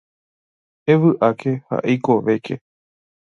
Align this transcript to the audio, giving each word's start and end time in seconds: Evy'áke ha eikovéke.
Evy'áke 0.93 1.51
ha 1.67 1.75
eikovéke. 1.91 2.55